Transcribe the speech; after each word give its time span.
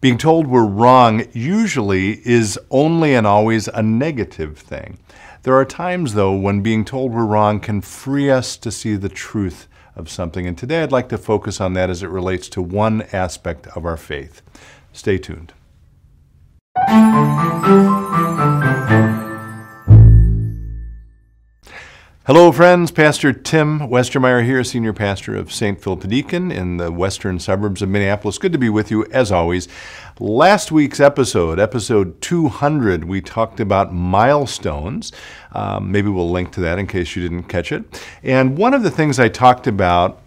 Being 0.00 0.18
told 0.18 0.46
we're 0.46 0.66
wrong 0.66 1.24
usually 1.32 2.20
is 2.28 2.58
only 2.70 3.14
and 3.14 3.26
always 3.26 3.66
a 3.68 3.82
negative 3.82 4.58
thing. 4.58 4.98
There 5.42 5.54
are 5.54 5.64
times, 5.64 6.14
though, 6.14 6.34
when 6.34 6.60
being 6.60 6.84
told 6.84 7.12
we're 7.12 7.24
wrong 7.24 7.60
can 7.60 7.80
free 7.80 8.30
us 8.30 8.56
to 8.58 8.70
see 8.70 8.96
the 8.96 9.08
truth 9.08 9.68
of 9.94 10.10
something. 10.10 10.46
And 10.46 10.58
today 10.58 10.82
I'd 10.82 10.92
like 10.92 11.08
to 11.08 11.18
focus 11.18 11.60
on 11.60 11.72
that 11.74 11.88
as 11.88 12.02
it 12.02 12.10
relates 12.10 12.48
to 12.50 12.62
one 12.62 13.02
aspect 13.12 13.68
of 13.68 13.86
our 13.86 13.96
faith. 13.96 14.42
Stay 14.92 15.16
tuned. 15.16 15.54
Hello, 22.26 22.50
friends. 22.50 22.90
Pastor 22.90 23.32
Tim 23.32 23.78
Westermeyer 23.78 24.44
here, 24.44 24.64
Senior 24.64 24.92
Pastor 24.92 25.36
of 25.36 25.52
St. 25.52 25.80
Philip 25.80 26.08
Deacon 26.08 26.50
in 26.50 26.76
the 26.76 26.90
western 26.90 27.38
suburbs 27.38 27.82
of 27.82 27.88
Minneapolis. 27.88 28.36
Good 28.36 28.50
to 28.50 28.58
be 28.58 28.68
with 28.68 28.90
you, 28.90 29.04
as 29.12 29.30
always. 29.30 29.68
Last 30.18 30.72
week's 30.72 30.98
episode, 30.98 31.60
episode 31.60 32.20
200, 32.20 33.04
we 33.04 33.20
talked 33.20 33.60
about 33.60 33.94
milestones. 33.94 35.12
Um, 35.52 35.92
maybe 35.92 36.08
we'll 36.08 36.28
link 36.28 36.50
to 36.54 36.60
that 36.62 36.80
in 36.80 36.88
case 36.88 37.14
you 37.14 37.22
didn't 37.22 37.44
catch 37.44 37.70
it. 37.70 37.84
And 38.24 38.58
one 38.58 38.74
of 38.74 38.82
the 38.82 38.90
things 38.90 39.20
I 39.20 39.28
talked 39.28 39.68
about 39.68 40.20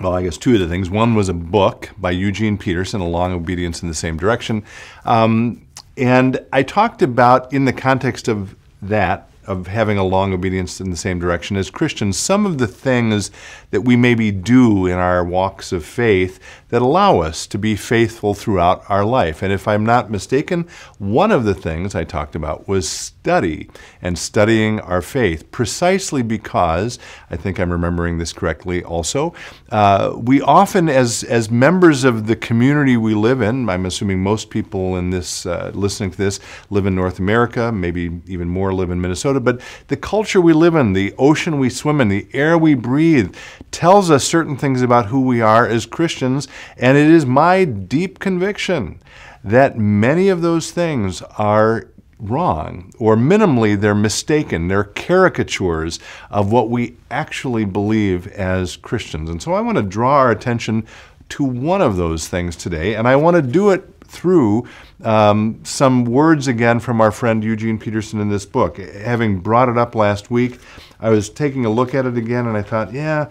well, 0.00 0.14
I 0.14 0.22
guess 0.22 0.38
two 0.38 0.54
of 0.54 0.60
the 0.60 0.68
things. 0.68 0.88
One 0.88 1.14
was 1.14 1.28
a 1.28 1.34
book 1.34 1.90
by 1.98 2.12
Eugene 2.12 2.56
Peterson, 2.56 3.02
A 3.02 3.06
Long 3.06 3.32
Obedience 3.32 3.82
in 3.82 3.88
the 3.88 3.94
Same 3.94 4.16
Direction. 4.16 4.64
Um, 5.04 5.66
and 5.98 6.40
I 6.50 6.62
talked 6.62 7.02
about, 7.02 7.52
in 7.52 7.66
the 7.66 7.74
context 7.74 8.26
of 8.26 8.56
that, 8.80 9.29
of 9.46 9.66
having 9.66 9.98
a 9.98 10.04
long 10.04 10.32
obedience 10.32 10.80
in 10.80 10.90
the 10.90 10.96
same 10.96 11.18
direction 11.18 11.56
as 11.56 11.70
Christians, 11.70 12.18
some 12.18 12.44
of 12.46 12.58
the 12.58 12.66
things 12.66 13.30
that 13.70 13.82
we 13.82 13.96
maybe 13.96 14.30
do 14.30 14.86
in 14.86 14.98
our 14.98 15.24
walks 15.24 15.72
of 15.72 15.84
faith 15.84 16.38
that 16.68 16.82
allow 16.82 17.20
us 17.20 17.46
to 17.46 17.58
be 17.58 17.74
faithful 17.74 18.34
throughout 18.34 18.82
our 18.88 19.04
life. 19.04 19.42
And 19.42 19.52
if 19.52 19.66
I'm 19.66 19.84
not 19.84 20.10
mistaken, 20.10 20.68
one 20.98 21.32
of 21.32 21.44
the 21.44 21.54
things 21.54 21.94
I 21.94 22.04
talked 22.04 22.34
about 22.34 22.68
was 22.68 22.88
study 22.88 23.68
and 24.02 24.18
studying 24.18 24.80
our 24.80 25.02
faith, 25.02 25.50
precisely 25.50 26.22
because, 26.22 26.98
I 27.30 27.36
think 27.36 27.58
I'm 27.58 27.72
remembering 27.72 28.18
this 28.18 28.32
correctly 28.32 28.84
also, 28.84 29.34
uh, 29.70 30.14
we 30.16 30.40
often, 30.40 30.88
as, 30.88 31.24
as 31.24 31.50
members 31.50 32.04
of 32.04 32.26
the 32.26 32.36
community 32.36 32.96
we 32.96 33.14
live 33.14 33.40
in, 33.40 33.68
I'm 33.68 33.86
assuming 33.86 34.22
most 34.22 34.50
people 34.50 34.96
in 34.96 35.10
this, 35.10 35.46
uh, 35.46 35.70
listening 35.74 36.10
to 36.10 36.18
this, 36.18 36.40
live 36.70 36.86
in 36.86 36.94
North 36.94 37.18
America, 37.18 37.72
maybe 37.72 38.20
even 38.26 38.48
more 38.48 38.72
live 38.72 38.90
in 38.90 39.00
Minnesota 39.00 39.29
but 39.38 39.60
the 39.86 39.96
culture 39.96 40.40
we 40.40 40.52
live 40.52 40.74
in, 40.74 40.94
the 40.94 41.14
ocean 41.18 41.60
we 41.60 41.70
swim 41.70 42.00
in, 42.00 42.08
the 42.08 42.26
air 42.32 42.58
we 42.58 42.74
breathe, 42.74 43.32
tells 43.70 44.10
us 44.10 44.24
certain 44.24 44.56
things 44.56 44.82
about 44.82 45.06
who 45.06 45.20
we 45.20 45.40
are 45.40 45.66
as 45.66 45.86
Christians. 45.86 46.48
And 46.76 46.98
it 46.98 47.08
is 47.08 47.24
my 47.24 47.64
deep 47.64 48.18
conviction 48.18 49.00
that 49.44 49.78
many 49.78 50.28
of 50.28 50.42
those 50.42 50.72
things 50.72 51.22
are 51.38 51.86
wrong, 52.18 52.92
or 52.98 53.16
minimally 53.16 53.80
they're 53.80 53.94
mistaken. 53.94 54.68
They're 54.68 54.84
caricatures 54.84 55.98
of 56.30 56.52
what 56.52 56.68
we 56.68 56.96
actually 57.10 57.64
believe 57.64 58.26
as 58.28 58.76
Christians. 58.76 59.30
And 59.30 59.42
so 59.42 59.54
I 59.54 59.60
want 59.60 59.76
to 59.76 59.82
draw 59.82 60.16
our 60.16 60.30
attention 60.30 60.86
to 61.30 61.44
one 61.44 61.80
of 61.80 61.96
those 61.96 62.28
things 62.28 62.56
today, 62.56 62.94
and 62.94 63.06
I 63.08 63.16
want 63.16 63.36
to 63.36 63.42
do 63.42 63.70
it 63.70 63.88
through 64.10 64.66
um, 65.04 65.60
some 65.64 66.04
words 66.04 66.48
again 66.48 66.80
from 66.80 67.00
our 67.00 67.12
friend 67.12 67.44
Eugene 67.44 67.78
Peterson 67.78 68.20
in 68.20 68.28
this 68.28 68.44
book. 68.44 68.78
Having 68.78 69.40
brought 69.40 69.68
it 69.68 69.78
up 69.78 69.94
last 69.94 70.30
week, 70.30 70.58
I 70.98 71.10
was 71.10 71.30
taking 71.30 71.64
a 71.64 71.70
look 71.70 71.94
at 71.94 72.06
it 72.06 72.18
again 72.18 72.46
and 72.46 72.56
I 72.56 72.62
thought, 72.62 72.92
yeah, 72.92 73.30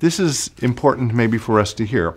this 0.00 0.20
is 0.20 0.50
important 0.62 1.14
maybe 1.14 1.38
for 1.38 1.58
us 1.58 1.72
to 1.74 1.86
hear. 1.86 2.16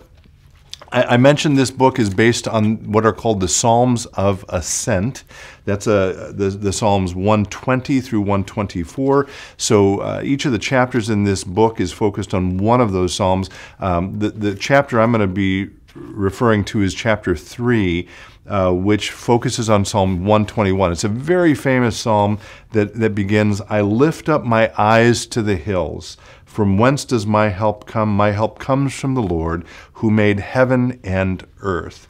I, 0.92 1.16
mentioned 1.16 1.56
this 1.56 1.70
book 1.70 1.98
is 1.98 2.10
based 2.10 2.46
on 2.46 2.92
what 2.92 3.06
are 3.06 3.14
called 3.14 3.40
the 3.40 3.48
Psalms 3.48 4.04
of 4.06 4.44
Ascent. 4.50 5.24
That's 5.64 5.86
a, 5.86 6.32
the, 6.34 6.50
the 6.50 6.70
Psalms 6.70 7.14
120 7.14 8.00
through 8.02 8.20
124. 8.20 9.26
So 9.56 10.00
uh, 10.00 10.20
each 10.22 10.44
of 10.44 10.52
the 10.52 10.58
chapters 10.58 11.08
in 11.08 11.24
this 11.24 11.44
book 11.44 11.80
is 11.80 11.92
focused 11.92 12.34
on 12.34 12.58
one 12.58 12.82
of 12.82 12.92
those 12.92 13.14
Psalms. 13.14 13.48
Um, 13.80 14.18
the, 14.18 14.30
the 14.30 14.54
chapter 14.54 15.00
I'm 15.00 15.12
going 15.12 15.22
to 15.22 15.26
be 15.26 15.70
referring 15.94 16.64
to 16.64 16.82
is 16.82 16.94
chapter 16.94 17.34
3, 17.36 18.08
uh, 18.46 18.72
which 18.72 19.10
focuses 19.10 19.70
on 19.70 19.84
Psalm 19.84 20.24
121. 20.24 20.92
It's 20.92 21.04
a 21.04 21.08
very 21.08 21.54
famous 21.54 21.96
psalm 21.96 22.38
that, 22.70 22.94
that 22.94 23.14
begins 23.14 23.60
I 23.62 23.80
lift 23.80 24.28
up 24.28 24.44
my 24.44 24.72
eyes 24.76 25.26
to 25.26 25.42
the 25.42 25.56
hills. 25.56 26.16
From 26.44 26.76
whence 26.76 27.04
does 27.04 27.26
my 27.26 27.48
help 27.48 27.86
come? 27.86 28.14
My 28.14 28.32
help 28.32 28.58
comes 28.58 28.92
from 28.94 29.14
the 29.14 29.22
Lord 29.22 29.64
who 29.94 30.10
made 30.10 30.40
heaven 30.40 31.00
and 31.02 31.46
earth. 31.60 32.08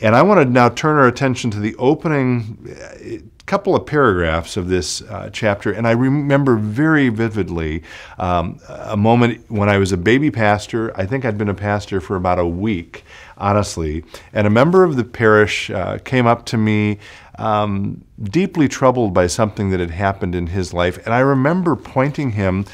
And 0.00 0.14
I 0.14 0.22
want 0.22 0.40
to 0.40 0.44
now 0.44 0.68
turn 0.68 0.96
our 0.96 1.08
attention 1.08 1.50
to 1.52 1.58
the 1.58 1.74
opening 1.76 2.68
uh, 2.70 3.18
couple 3.48 3.74
of 3.74 3.86
paragraphs 3.86 4.58
of 4.58 4.68
this 4.68 5.00
uh, 5.02 5.30
chapter, 5.32 5.72
and 5.72 5.88
I 5.88 5.92
remember 5.92 6.56
very 6.56 7.08
vividly 7.08 7.82
um, 8.18 8.60
a 8.68 8.96
moment 8.96 9.50
when 9.50 9.70
I 9.70 9.78
was 9.78 9.90
a 9.90 9.96
baby 9.96 10.30
pastor. 10.30 10.94
I 10.94 11.06
think 11.06 11.24
I'd 11.24 11.38
been 11.38 11.48
a 11.48 11.54
pastor 11.54 12.00
for 12.00 12.14
about 12.14 12.38
a 12.38 12.46
week, 12.46 13.04
honestly, 13.38 14.04
and 14.34 14.46
a 14.46 14.50
member 14.50 14.84
of 14.84 14.96
the 14.96 15.04
parish 15.04 15.70
uh, 15.70 15.98
came 16.04 16.26
up 16.26 16.44
to 16.46 16.58
me. 16.58 16.98
Um, 17.38 18.04
deeply 18.20 18.66
troubled 18.66 19.14
by 19.14 19.28
something 19.28 19.70
that 19.70 19.78
had 19.78 19.92
happened 19.92 20.34
in 20.34 20.48
his 20.48 20.74
life. 20.74 20.98
And 21.06 21.14
I 21.14 21.20
remember 21.20 21.76
pointing 21.76 22.32
him 22.32 22.64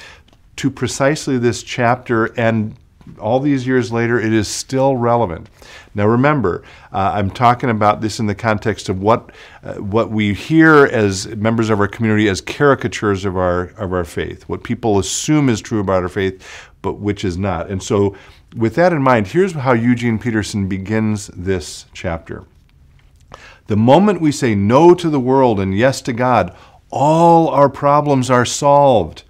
to 0.57 0.71
precisely 0.71 1.37
this 1.37 1.63
chapter 1.63 2.33
and 2.41 2.75
all 3.19 3.41
these 3.41 3.67
years 3.67 3.93
later, 3.93 4.19
it 4.19 4.33
is 4.33 4.49
still 4.49 4.97
relevant. 4.97 5.49
Now, 5.95 6.07
remember, 6.07 6.63
uh, 6.93 7.13
I'm 7.15 7.31
talking 7.31 7.71
about 7.71 8.01
this 8.01 8.19
in 8.19 8.27
the 8.27 8.35
context 8.35 8.89
of 8.89 9.01
what 9.01 9.31
uh, 9.63 9.75
what 9.75 10.11
we 10.11 10.35
hear 10.35 10.87
as 10.87 11.29
members 11.29 11.71
of 11.71 11.81
our 11.81 11.89
community 11.89 12.29
as 12.29 12.41
caricatures 12.41 13.25
of 13.25 13.37
our 13.37 13.67
of 13.77 13.93
our 13.93 14.05
faith, 14.05 14.49
what 14.49 14.63
people 14.63 14.99
assume 14.99 15.49
is 15.49 15.61
true 15.61 15.81
about 15.81 16.03
our 16.03 16.09
faith, 16.09 16.71
but 16.83 16.95
which 16.95 17.25
is 17.25 17.37
not. 17.37 17.71
And 17.71 17.83
so, 17.83 18.17
with 18.57 18.75
that 18.77 18.93
in 18.93 19.03
mind, 19.03 19.29
here's 19.29 19.53
how 19.53 19.73
Eugene 19.73 20.19
Peterson 20.19 20.69
begins 20.69 21.29
this 21.29 21.87
chapter. 21.93 22.45
The 23.67 23.77
moment 23.77 24.21
we 24.21 24.33
say 24.33 24.55
no 24.55 24.95
to 24.95 25.09
the 25.09 25.21
world 25.21 25.59
and 25.59 25.77
yes 25.77 26.03
to 26.03 26.13
God, 26.13 26.55
all 26.91 27.49
our 27.49 27.69
problems 27.69 28.31
are 28.31 28.45
solved 28.45 29.25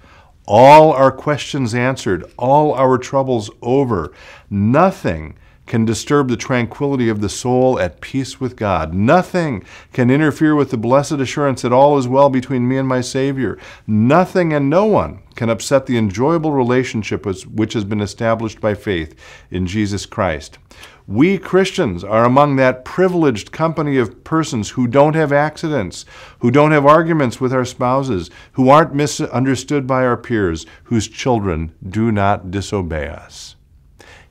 all 0.47 0.93
our 0.93 1.10
questions 1.10 1.75
answered, 1.75 2.25
all 2.37 2.75
our 2.75 2.99
troubles 2.99 3.50
over. 3.62 4.12
Nothing 4.50 5.37
can 5.67 5.85
disturb 5.85 6.29
the 6.29 6.37
tranquility 6.37 7.09
of 7.09 7.21
the 7.21 7.29
soul 7.29 7.79
at 7.79 8.01
peace 8.01 8.41
with 8.41 8.57
God. 8.57 8.93
Nothing 8.93 9.65
can 9.93 10.11
interfere 10.11 10.55
with 10.55 10.71
the 10.71 10.77
blessed 10.77 11.13
assurance 11.13 11.63
that 11.63 11.73
all 11.73 11.97
is 11.99 12.07
well 12.07 12.29
between 12.29 12.69
me 12.69 12.77
and 12.77 12.87
my 12.89 13.01
Savior. 13.01 13.59
Nothing 13.87 14.53
and 14.53 14.69
no 14.69 14.85
one 14.85 15.21
can 15.37 15.51
upset 15.51 15.87
the 15.87 15.97
enjoyable 15.97 16.53
relationship 16.53 17.27
which 17.27 17.73
has 17.73 17.85
been 17.85 18.01
established 18.01 18.61
by 18.61 18.75
faith 18.75 19.15
in 19.51 19.67
Jesus 19.67 20.07
Christ. 20.07 20.59
We 21.07 21.37
Christians 21.37 22.03
are 22.03 22.25
among 22.25 22.57
that 22.57 22.85
privileged 22.85 23.53
company 23.53 23.99
of 23.99 24.25
persons 24.25 24.71
who 24.71 24.87
don't 24.87 25.15
have 25.15 25.33
accidents, 25.33 26.07
who 26.39 26.51
don't 26.51 26.73
have 26.73 26.87
arguments 26.87 27.41
with 27.41 27.53
our 27.53 27.67
spouses, 27.67 28.31
who 28.53 28.71
aren't 28.71 28.95
misunderstood 28.95 29.87
by 29.87 30.05
our 30.05 30.17
peers, 30.17 30.65
whose 30.85 31.07
children 31.07 31.75
do 31.87 32.11
not 32.11 32.51
disobey 32.51 33.09
us. 33.09 33.57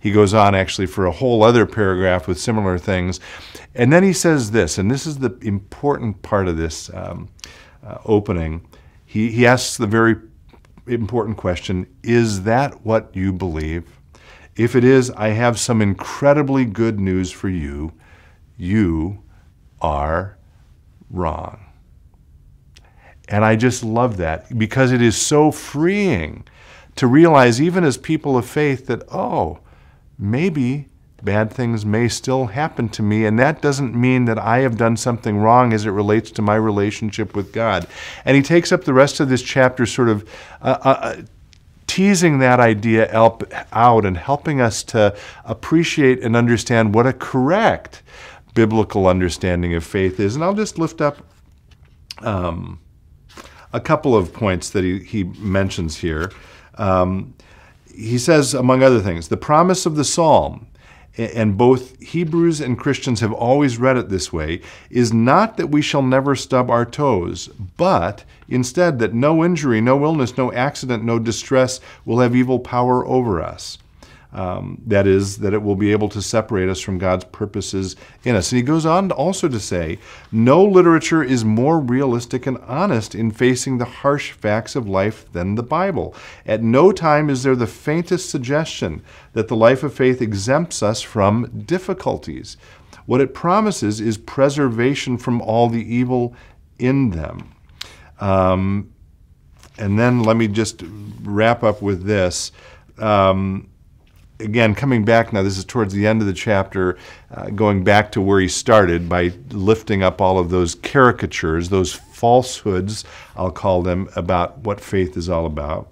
He 0.04 0.12
goes 0.12 0.34
on 0.34 0.54
actually 0.54 0.88
for 0.88 1.06
a 1.06 1.14
whole 1.14 1.44
other 1.44 1.66
paragraph 1.66 2.28
with 2.28 2.38
similar 2.38 2.78
things. 2.78 3.22
And 3.74 3.94
then 3.94 4.04
he 4.04 4.12
says 4.12 4.52
this, 4.52 4.78
and 4.78 4.92
this 4.92 5.08
is 5.08 5.20
the 5.20 5.34
important 5.42 6.22
part 6.22 6.50
of 6.50 6.58
this 6.58 6.94
um, 6.94 7.30
uh, 7.82 8.00
opening. 8.04 8.68
He, 9.06 9.32
he 9.32 9.48
asks 9.48 9.78
the 9.78 9.88
very 9.88 10.18
important 10.88 11.38
question 11.38 11.88
Is 12.04 12.44
that 12.44 12.86
what 12.86 13.16
you 13.16 13.32
believe? 13.32 13.98
If 14.58 14.76
it 14.76 14.84
is, 14.84 15.10
I 15.12 15.30
have 15.30 15.58
some 15.58 15.82
incredibly 15.82 16.66
good 16.66 17.00
news 17.00 17.32
for 17.32 17.48
you. 17.48 17.94
You 18.58 19.24
are 19.82 20.38
wrong. 21.10 21.66
And 23.30 23.46
I 23.46 23.56
just 23.56 23.86
love 23.86 24.18
that 24.18 24.60
because 24.60 24.92
it 24.92 25.02
is 25.02 25.16
so 25.16 25.50
freeing 25.50 26.46
to 26.98 27.08
realize, 27.08 27.62
even 27.62 27.86
as 27.86 27.96
people 27.96 28.38
of 28.38 28.46
faith, 28.46 28.88
that, 28.88 29.04
oh, 29.10 29.60
maybe 30.18 30.88
bad 31.24 31.52
things 31.52 31.86
may 31.86 32.08
still 32.08 32.48
happen 32.48 32.90
to 32.90 33.02
me, 33.02 33.26
and 33.26 33.40
that 33.40 33.62
doesn't 33.62 33.96
mean 33.96 34.26
that 34.26 34.38
I 34.38 34.60
have 34.60 34.78
done 34.78 34.98
something 34.98 35.38
wrong 35.38 35.74
as 35.74 35.86
it 35.86 35.92
relates 35.92 36.32
to 36.32 36.42
my 36.42 36.56
relationship 36.56 37.36
with 37.36 37.54
God. 37.54 37.88
And 38.26 38.36
he 38.36 38.44
takes 38.44 38.72
up 38.72 38.84
the 38.84 38.94
rest 38.94 39.20
of 39.20 39.30
this 39.30 39.42
chapter 39.42 39.86
sort 39.86 40.10
of 40.10 40.30
uh, 40.62 40.78
uh, 40.84 41.22
teasing 41.88 42.40
that 42.40 42.60
idea 42.60 43.10
out 43.14 44.06
and 44.06 44.18
helping 44.18 44.60
us 44.60 44.84
to 44.84 45.16
appreciate 45.46 46.22
and 46.24 46.36
understand 46.36 46.94
what 46.94 47.08
a 47.08 47.14
correct 47.14 48.02
biblical 48.54 49.08
understanding 49.08 49.74
of 49.76 49.84
faith 49.84 50.20
is. 50.20 50.36
And 50.36 50.44
I'll 50.44 50.54
just 50.54 50.78
lift 50.78 51.02
up 51.02 51.18
um, 52.20 52.80
a 53.72 53.80
couple 53.80 54.16
of 54.16 54.34
points 54.34 54.70
that 54.72 54.84
he, 54.84 55.00
he 55.00 55.24
mentions 55.24 55.98
here. 55.98 56.32
Um, 56.76 57.34
he 57.94 58.18
says, 58.18 58.54
among 58.54 58.84
other 58.84 59.00
things, 59.00 59.28
the 59.28 59.38
promise 59.38 59.86
of 59.86 59.96
the 59.96 60.04
psalm 60.04 60.68
and 61.18 61.58
both 61.58 62.00
Hebrews 62.02 62.60
and 62.60 62.78
Christians 62.78 63.20
have 63.20 63.32
always 63.34 63.78
read 63.78 63.98
it 63.98 64.10
this 64.10 64.34
way, 64.34 64.62
is 64.90 65.14
not 65.14 65.58
that 65.58 65.70
we 65.70 65.82
shall 65.82 66.02
never 66.02 66.36
stub 66.36 66.72
our 66.72 66.86
toes, 66.86 67.50
but 67.78 68.24
instead 68.50 68.98
that 69.00 69.14
no 69.14 69.44
injury, 69.46 69.80
no 69.80 70.04
illness, 70.04 70.38
no 70.38 70.52
accident, 70.54 71.04
no 71.04 71.20
distress 71.20 71.80
will 72.04 72.20
have 72.20 72.36
evil 72.36 72.60
power 72.60 73.06
over 73.06 73.42
us. 73.42 73.78
Um, 74.34 74.82
that 74.88 75.06
is, 75.06 75.38
that 75.38 75.54
it 75.54 75.62
will 75.62 75.76
be 75.76 75.92
able 75.92 76.10
to 76.10 76.22
separate 76.22 76.68
us 76.68 76.80
from 76.80 76.98
God's 76.98 77.26
purposes 77.26 77.96
in 78.24 78.36
us. 78.36 78.52
And 78.52 78.58
he 78.58 78.64
goes 78.64 78.84
on 78.84 79.12
also 79.12 79.48
to 79.48 79.60
say, 79.60 80.00
no 80.32 80.64
literature 80.64 81.24
is 81.24 81.46
more 81.46 81.80
realistic 81.80 82.48
and 82.48 82.58
honest 82.68 83.14
in 83.14 83.30
facing 83.30 83.78
the 83.78 83.86
harsh 83.86 84.32
facts 84.32 84.76
of 84.76 84.90
life 84.90 85.32
than 85.34 85.54
the 85.54 85.62
Bible. 85.62 86.16
At 86.48 86.64
no 86.64 86.92
time 86.92 87.30
is 87.30 87.44
there 87.44 87.56
the 87.56 87.68
faintest 87.68 88.32
suggestion 88.32 89.04
that 89.34 89.50
the 89.50 89.56
life 89.56 89.84
of 89.84 89.94
faith 89.94 90.20
exempts 90.20 90.82
us 90.82 91.04
from 91.04 91.64
difficulties. 91.68 92.58
What 93.06 93.22
it 93.22 93.36
promises 93.36 94.02
is 94.02 94.18
preservation 94.18 95.20
from 95.20 95.42
all 95.42 95.70
the 95.70 95.96
evil 95.96 96.36
in 96.80 97.12
them. 97.12 97.54
Um, 98.20 98.92
and 99.78 100.00
then 100.00 100.24
let 100.24 100.38
me 100.38 100.48
just 100.48 100.84
wrap 101.22 101.64
up 101.64 101.84
with 101.84 102.06
this. 102.06 102.52
Um, 102.98 103.70
again, 104.40 104.76
coming 104.76 105.06
back 105.06 105.34
now, 105.34 105.44
this 105.44 105.58
is 105.58 105.66
towards 105.66 105.94
the 105.94 106.08
end 106.08 106.22
of 106.22 106.28
the 106.28 106.34
chapter, 106.34 106.98
uh, 107.32 107.50
going 107.50 107.84
back 107.84 108.12
to 108.14 108.22
where 108.22 108.40
he 108.40 108.48
started 108.48 109.08
by 109.08 109.32
lifting 109.52 110.04
up 110.04 110.22
all 110.22 110.38
of 110.38 110.50
those 110.50 110.76
caricatures, 110.76 111.70
those 111.70 111.94
falsehoods, 111.94 113.06
I'll 113.36 113.52
call 113.52 113.82
them, 113.82 114.10
about 114.16 114.60
what 114.60 114.80
faith 114.80 115.18
is 115.18 115.30
all 115.30 115.46
about. 115.46 115.90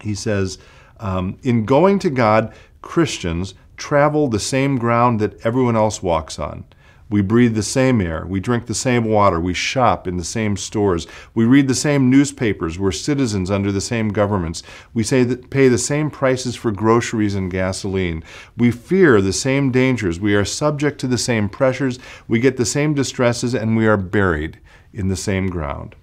He 0.00 0.14
says, 0.14 0.58
um, 0.98 1.38
In 1.42 1.64
going 1.64 1.98
to 2.00 2.10
God, 2.10 2.54
Christians 2.82 3.54
travel 3.76 4.28
the 4.28 4.40
same 4.40 4.78
ground 4.78 5.20
that 5.20 5.44
everyone 5.44 5.76
else 5.76 6.02
walks 6.02 6.38
on. 6.38 6.64
We 7.08 7.22
breathe 7.22 7.54
the 7.54 7.62
same 7.62 8.00
air. 8.00 8.26
We 8.26 8.40
drink 8.40 8.66
the 8.66 8.74
same 8.74 9.04
water. 9.04 9.40
We 9.40 9.54
shop 9.54 10.08
in 10.08 10.16
the 10.16 10.24
same 10.24 10.56
stores. 10.56 11.06
We 11.34 11.44
read 11.44 11.68
the 11.68 11.74
same 11.74 12.10
newspapers. 12.10 12.80
We're 12.80 12.90
citizens 12.90 13.48
under 13.48 13.70
the 13.70 13.80
same 13.80 14.08
governments. 14.08 14.64
We 14.92 15.04
pay 15.04 15.68
the 15.68 15.78
same 15.78 16.10
prices 16.10 16.56
for 16.56 16.72
groceries 16.72 17.36
and 17.36 17.48
gasoline. 17.48 18.24
We 18.56 18.72
fear 18.72 19.20
the 19.20 19.32
same 19.32 19.70
dangers. 19.70 20.18
We 20.18 20.34
are 20.34 20.44
subject 20.44 20.98
to 21.00 21.06
the 21.06 21.16
same 21.16 21.48
pressures. 21.48 22.00
We 22.26 22.40
get 22.40 22.56
the 22.56 22.66
same 22.66 22.92
distresses, 22.94 23.54
and 23.54 23.76
we 23.76 23.86
are 23.86 23.96
buried 23.96 24.58
in 24.92 25.06
the 25.06 25.16
same 25.16 25.46
ground. 25.46 25.94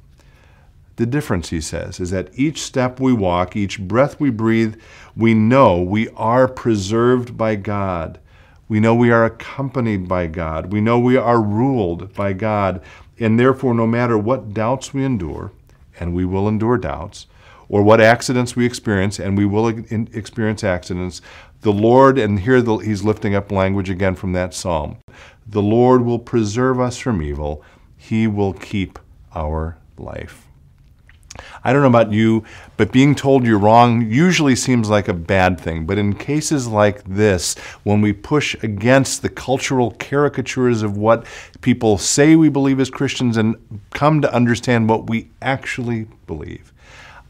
The 0.95 1.05
difference, 1.07 1.49
he 1.49 1.59
says, 1.59 1.99
is 1.99 2.11
that 2.11 2.29
each 2.33 2.61
step 2.61 2.99
we 2.99 3.11
walk, 3.11 3.55
each 3.55 3.79
breath 3.79 4.19
we 4.19 4.29
breathe, 4.29 4.79
we 5.17 5.33
know 5.33 5.81
we 5.81 6.07
are 6.09 6.47
preserved 6.47 7.35
by 7.35 7.55
God. 7.55 8.19
We 8.67 8.79
know 8.79 8.95
we 8.95 9.11
are 9.11 9.25
accompanied 9.25 10.07
by 10.07 10.27
God. 10.27 10.71
We 10.71 10.81
know 10.81 10.99
we 10.99 11.17
are 11.17 11.41
ruled 11.41 12.13
by 12.13 12.33
God. 12.33 12.81
And 13.19 13.39
therefore, 13.39 13.73
no 13.73 13.85
matter 13.85 14.17
what 14.17 14.53
doubts 14.53 14.93
we 14.93 15.03
endure, 15.03 15.51
and 15.99 16.13
we 16.13 16.25
will 16.25 16.47
endure 16.47 16.77
doubts, 16.77 17.27
or 17.69 17.83
what 17.83 18.01
accidents 18.01 18.55
we 18.55 18.65
experience, 18.65 19.19
and 19.19 19.37
we 19.37 19.45
will 19.45 19.67
experience 19.67 20.63
accidents, 20.63 21.21
the 21.61 21.73
Lord, 21.73 22.17
and 22.17 22.41
here 22.41 22.61
the, 22.61 22.77
he's 22.77 23.03
lifting 23.03 23.35
up 23.35 23.51
language 23.51 23.89
again 23.89 24.15
from 24.15 24.33
that 24.33 24.53
psalm, 24.53 24.97
the 25.47 25.61
Lord 25.61 26.03
will 26.03 26.19
preserve 26.19 26.79
us 26.79 26.97
from 26.97 27.21
evil. 27.21 27.63
He 27.97 28.27
will 28.27 28.53
keep 28.53 28.99
our 29.33 29.77
life. 29.97 30.47
I 31.63 31.73
don't 31.73 31.81
know 31.81 31.87
about 31.87 32.11
you, 32.11 32.43
but 32.77 32.91
being 32.91 33.15
told 33.15 33.45
you're 33.45 33.57
wrong 33.57 34.01
usually 34.09 34.55
seems 34.55 34.89
like 34.89 35.07
a 35.07 35.13
bad 35.13 35.59
thing. 35.59 35.85
But 35.85 35.97
in 35.97 36.13
cases 36.13 36.67
like 36.67 37.03
this, 37.03 37.57
when 37.83 38.01
we 38.01 38.13
push 38.13 38.55
against 38.63 39.21
the 39.21 39.29
cultural 39.29 39.91
caricatures 39.99 40.83
of 40.83 40.97
what 40.97 41.25
people 41.61 41.97
say 41.97 42.35
we 42.35 42.49
believe 42.49 42.79
as 42.79 42.89
Christians 42.89 43.37
and 43.37 43.55
come 43.91 44.21
to 44.21 44.33
understand 44.33 44.89
what 44.89 45.09
we 45.09 45.29
actually 45.41 46.07
believe, 46.27 46.71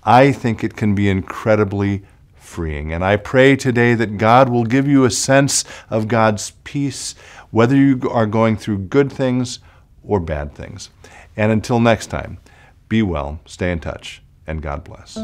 I 0.04 0.32
think 0.32 0.64
it 0.64 0.76
can 0.76 0.96
be 0.96 1.10
incredibly 1.10 2.04
freeing. 2.36 2.92
And 2.92 3.04
I 3.04 3.16
pray 3.16 3.56
today 3.56 3.96
that 3.96 4.18
God 4.18 4.50
will 4.50 4.66
give 4.66 4.88
you 4.88 5.06
a 5.06 5.12
sense 5.12 5.64
of 5.90 6.08
God's 6.08 6.52
peace, 6.64 7.16
whether 7.52 7.76
you 7.76 8.02
are 8.12 8.28
going 8.28 8.58
through 8.58 8.80
good 8.80 9.12
things 9.12 9.60
or 10.04 10.20
bad 10.20 10.54
things. 10.54 10.90
And 11.36 11.52
until 11.52 11.80
next 11.80 12.08
time, 12.08 12.38
be 12.94 13.02
well, 13.02 13.40
stay 13.48 13.72
in 13.72 13.80
touch, 13.80 14.22
and 14.46 14.62
God 14.62 14.84
bless. 14.84 15.18